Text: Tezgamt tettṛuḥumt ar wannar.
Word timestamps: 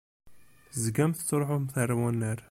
Tezgamt 0.71 1.17
tettṛuḥumt 1.19 1.75
ar 1.81 1.91
wannar. 1.99 2.37